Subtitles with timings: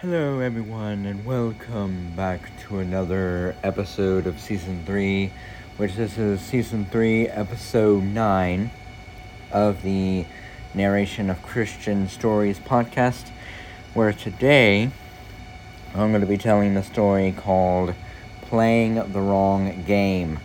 [0.00, 5.32] Hello, everyone, and welcome back to another episode of season three,
[5.78, 8.70] which this is season three, episode nine
[9.50, 10.26] of the
[10.74, 13.30] Narration of Christian Stories podcast,
[13.94, 14.90] where today
[15.94, 17.94] I'm going to be telling a story called
[18.42, 20.40] Playing the Wrong Game,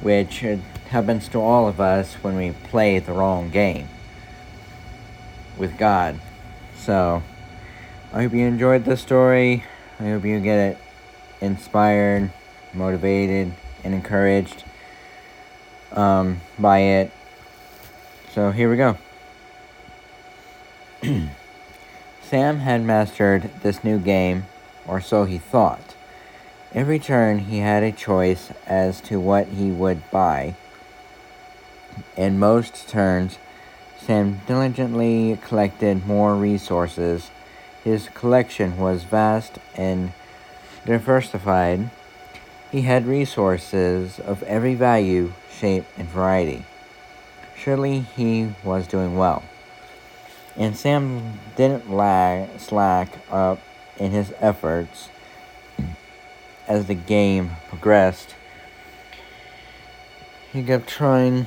[0.00, 0.44] which
[0.90, 3.88] happens to all of us when we play the wrong game
[5.58, 6.20] with God.
[6.76, 7.24] So,
[8.14, 9.64] I hope you enjoyed this story.
[9.98, 10.78] I hope you get it
[11.40, 12.30] inspired,
[12.72, 13.52] motivated,
[13.82, 14.62] and encouraged
[15.90, 17.10] um, by it.
[18.32, 18.96] So here we go.
[22.22, 24.46] Sam had mastered this new game,
[24.86, 25.96] or so he thought.
[26.72, 30.54] Every turn he had a choice as to what he would buy.
[32.16, 33.38] In most turns,
[33.98, 37.32] Sam diligently collected more resources
[37.84, 40.14] his collection was vast and
[40.86, 41.90] diversified.
[42.72, 46.64] He had resources of every value, shape, and variety.
[47.54, 49.44] Surely he was doing well.
[50.56, 53.60] And Sam didn't lag, slack up
[53.98, 55.10] in his efforts
[56.66, 58.34] as the game progressed.
[60.52, 61.46] He kept trying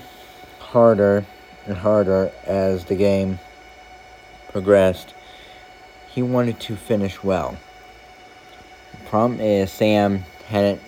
[0.60, 1.26] harder
[1.66, 3.40] and harder as the game
[4.52, 5.14] progressed
[6.18, 7.56] he wanted to finish well.
[8.94, 10.82] The problem is uh, Sam hadn't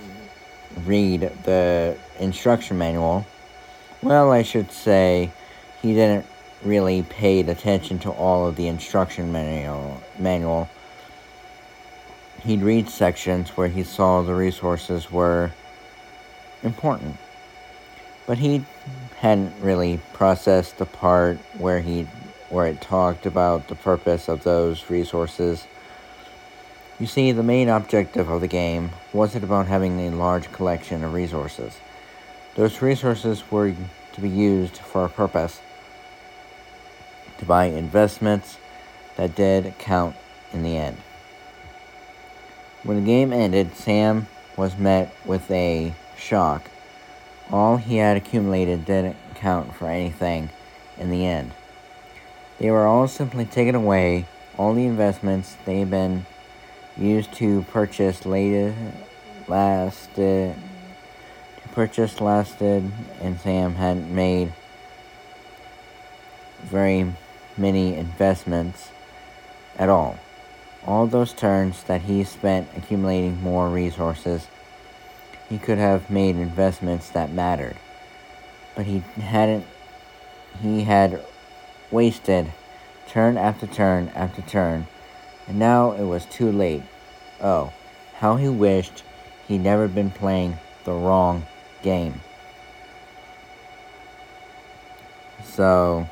[0.86, 3.28] read the instruction manual.
[4.02, 5.32] Well, I should say
[5.84, 6.26] he didn't
[6.64, 10.02] really paid attention to all of the instruction manual.
[10.18, 10.68] manual.
[12.42, 15.52] He'd read sections where he saw the resources were
[16.64, 17.18] important.
[18.26, 18.66] But he
[19.18, 22.08] hadn't really processed the part where he
[22.50, 25.68] where it talked about the purpose of those resources.
[27.00, 31.14] You see, the main objective of the game wasn't about having a large collection of
[31.14, 31.78] resources.
[32.56, 33.74] Those resources were
[34.14, 35.62] to be used for a purpose
[37.38, 38.58] to buy investments
[39.16, 40.16] that did count
[40.52, 40.98] in the end.
[42.84, 44.28] When the game ended, Sam
[44.58, 46.70] was met with a shock.
[47.52, 50.50] All he had accumulated didn't count for anything
[50.98, 51.52] in the end.
[52.60, 54.26] They were all simply taken away.
[54.58, 56.26] All the investments they've been
[56.98, 58.76] used to purchase later
[59.48, 60.56] lasted
[61.64, 64.52] to purchase lasted and Sam hadn't made
[66.64, 67.14] very
[67.58, 68.90] many investments
[69.78, 70.20] at all.
[70.86, 74.48] All those turns that he spent accumulating more resources,
[75.48, 77.78] he could have made investments that mattered.
[78.76, 79.66] But he hadn't
[80.62, 81.22] he had
[81.92, 82.52] wasted
[83.10, 84.88] turn after turn after turn,
[85.48, 86.84] and now it was too late.
[87.42, 87.74] Oh,
[88.16, 89.04] how he wished
[89.48, 91.46] he'd never been playing the wrong
[91.82, 92.22] game.
[95.44, 96.08] So,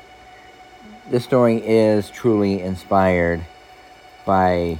[1.08, 3.42] this story is truly inspired
[4.26, 4.78] by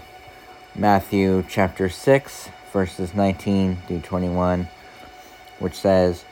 [0.75, 4.69] Matthew chapter 6, verses 19 through 21,
[5.59, 6.25] which says,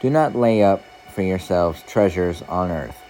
[0.00, 3.03] Do not lay up for yourselves treasures on earth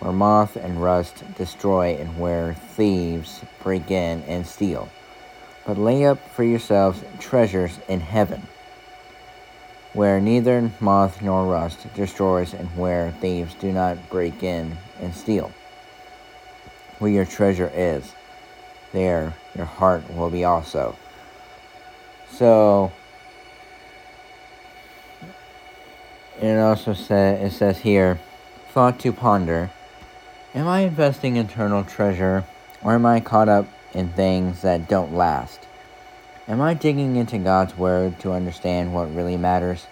[0.00, 4.88] where moth and rust destroy and where thieves break in and steal.
[5.66, 8.42] But lay up for yourselves treasures in heaven,
[9.92, 15.52] where neither moth nor rust destroys and where thieves do not break in and steal.
[16.98, 18.14] Where your treasure is,
[18.92, 20.96] there your heart will be also.
[22.30, 22.92] So,
[26.40, 28.20] it also says it says here,
[28.72, 29.70] thought to ponder
[30.58, 32.44] Am I investing eternal treasure,
[32.82, 35.60] or am I caught up in things that don't last?
[36.48, 39.86] Am I digging into God's Word to understand what really matters,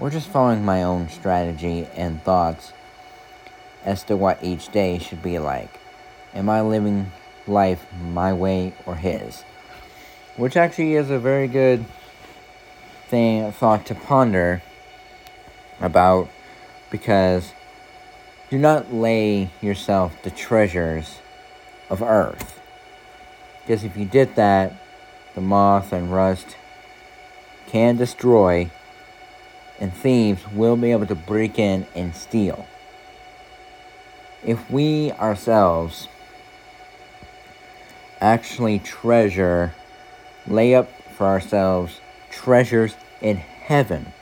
[0.00, 2.72] or just following my own strategy and thoughts
[3.84, 5.78] as to what each day should be like?
[6.34, 7.12] Am I living
[7.46, 9.44] life my way or His?
[10.36, 11.84] Which actually is a very good
[13.06, 14.64] thing, thought to ponder
[15.80, 16.28] about
[16.90, 17.52] because
[18.52, 21.20] do not lay yourself the treasures
[21.88, 22.60] of earth.
[23.62, 24.74] Because if you did that,
[25.34, 26.58] the moth and rust
[27.66, 28.70] can destroy,
[29.80, 32.66] and thieves will be able to break in and steal.
[34.44, 36.08] If we ourselves
[38.20, 39.74] actually treasure,
[40.46, 44.12] lay up for ourselves treasures in heaven,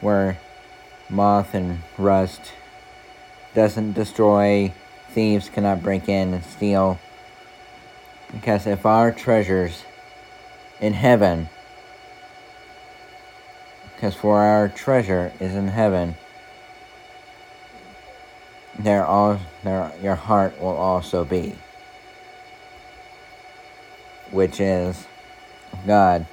[0.00, 0.38] where
[1.10, 2.52] moth and rust
[3.56, 4.70] doesn't destroy,
[5.08, 7.00] thieves cannot break in and steal.
[8.30, 9.82] Because if our treasures
[10.78, 11.48] in heaven,
[13.94, 16.16] because for our treasure is in heaven,
[18.78, 21.54] there all there your heart will also be,
[24.30, 25.06] which is
[25.86, 26.26] God.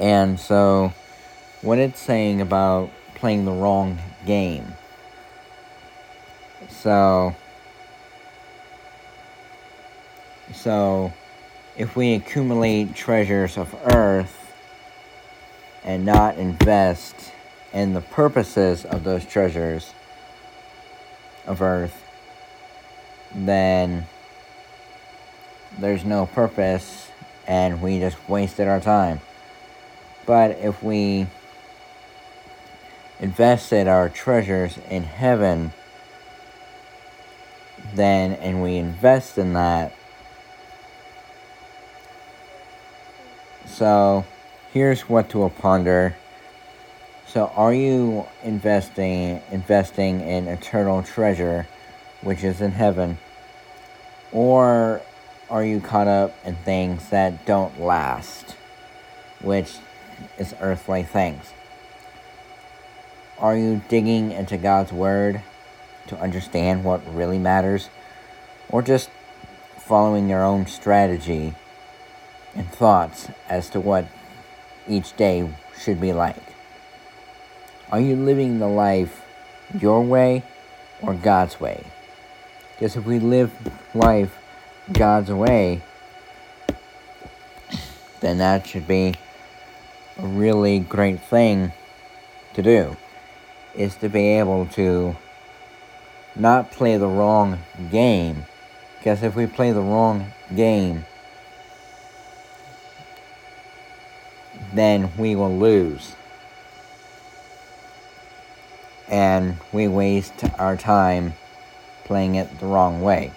[0.00, 0.92] And so,
[1.62, 4.74] what it's saying about playing the wrong game.
[6.84, 7.34] So,
[10.52, 11.14] so
[11.78, 14.52] if we accumulate treasures of earth
[15.82, 17.32] and not invest
[17.72, 19.94] in the purposes of those treasures
[21.46, 22.04] of earth,
[23.34, 24.06] then
[25.78, 27.08] there's no purpose
[27.46, 29.22] and we just wasted our time.
[30.26, 31.28] But if we
[33.20, 35.72] invested our treasures in heaven,
[37.92, 39.94] then and we invest in that.
[43.66, 44.24] So
[44.72, 46.16] here's what to ponder.
[47.26, 51.66] So are you investing investing in eternal treasure
[52.22, 53.18] which is in heaven?
[54.32, 55.02] Or
[55.50, 58.56] are you caught up in things that don't last,
[59.40, 59.74] which
[60.38, 61.52] is earthly things?
[63.38, 65.42] Are you digging into God's Word
[66.08, 67.88] to understand what really matters?
[68.68, 69.10] Or just
[69.78, 71.54] following your own strategy
[72.54, 74.06] and thoughts as to what
[74.88, 75.48] each day
[75.78, 76.42] should be like?
[77.90, 79.22] Are you living the life
[79.78, 80.42] your way
[81.02, 81.84] or God's way?
[82.72, 83.52] Because if we live
[83.94, 84.36] life
[84.92, 85.82] God's way,
[88.20, 89.14] then that should be
[90.18, 91.72] a really great thing
[92.54, 92.96] to do.
[93.74, 95.16] Is to be able to
[96.36, 97.60] not play the wrong
[97.90, 98.46] game.
[98.98, 101.04] Because if we play the wrong game,
[104.72, 106.14] then we will lose.
[109.08, 111.34] And we waste our time
[112.04, 113.32] playing it the wrong way.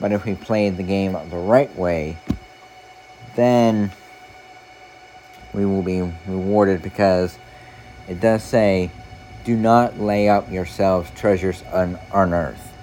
[0.00, 2.16] But if we play the game the right way,
[3.36, 3.92] then
[5.52, 7.38] we will be rewarded because
[8.08, 8.90] it does say,
[9.42, 12.74] Do not lay up yourselves treasures on, on earth,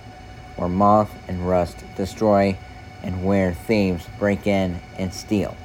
[0.55, 2.57] where moth and rust destroy,
[3.03, 5.55] and where thieves break in and steal.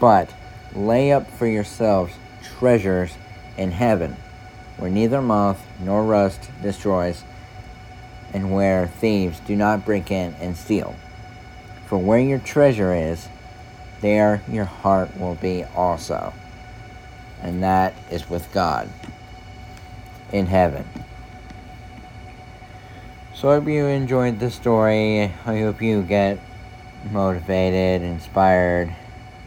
[0.00, 0.34] But
[0.74, 2.12] lay up for yourselves
[2.58, 3.12] treasures
[3.56, 4.16] in heaven,
[4.78, 7.22] where neither moth nor rust destroys,
[8.32, 10.96] and where thieves do not break in and steal.
[11.86, 13.28] For where your treasure is,
[14.00, 16.34] there your heart will be also.
[17.40, 18.90] And that is with God
[20.32, 20.88] in heaven.
[23.34, 25.22] So I hope you enjoyed the story.
[25.22, 25.28] I
[25.60, 26.38] hope you get
[27.10, 28.94] motivated, inspired,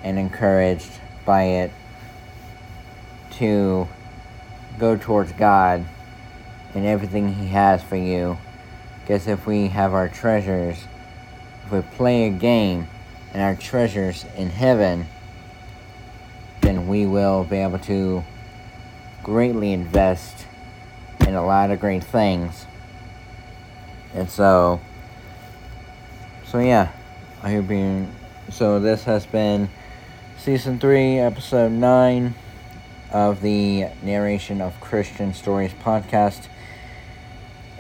[0.03, 0.91] and encouraged
[1.25, 1.71] by it
[3.31, 3.87] to
[4.77, 5.85] go towards God
[6.73, 8.37] and everything He has for you
[9.07, 10.83] because if we have our treasures,
[11.63, 12.89] if we play a game
[13.31, 15.07] and our treasures in heaven,
[16.59, 18.21] then we will be able to
[19.23, 20.45] greatly invest
[21.27, 22.65] in a lot of great things.
[24.13, 24.79] And so,
[26.45, 26.93] so yeah,
[27.43, 28.07] I hope you.
[28.49, 29.69] So this has been
[30.37, 32.33] season three, episode nine
[33.11, 36.47] of the narration of Christian Stories podcast.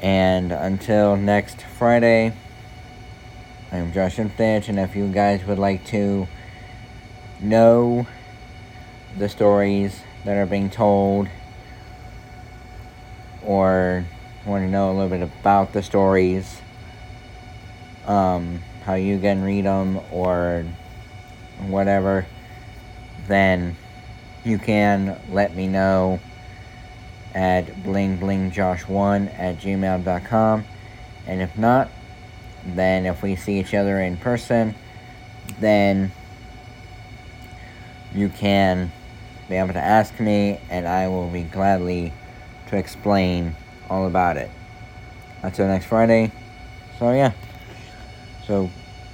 [0.01, 2.33] And until next Friday,
[3.71, 6.27] I'm Josh Imthich, and if you guys would like to
[7.39, 8.07] know
[9.17, 11.29] the stories that are being told,
[13.47, 14.05] or
[14.45, 16.61] want to know a little bit about the stories,
[18.05, 20.65] um, how you can read them, or
[21.61, 22.25] whatever,
[23.27, 23.75] then
[24.43, 26.19] you can let me know
[27.33, 30.65] at blingblingjosh1 at gmail.com.
[31.25, 31.89] And if not,
[32.65, 34.75] then if we see each other in person,
[35.59, 36.11] then
[38.13, 38.91] you can
[39.47, 42.11] be able to ask me, and I will be gladly
[42.67, 43.55] to explain
[43.89, 44.49] all about it.
[45.43, 46.31] Until next Friday.
[46.99, 47.31] So, yeah.
[48.45, 48.69] So,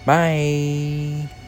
[0.06, 1.43] bye.